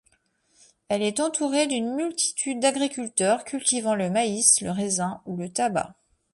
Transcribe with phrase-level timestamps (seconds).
[0.89, 5.93] Elle est entourée d'une multitude d'agriculteurs cultivant le maïs, le raisin ou le tabac.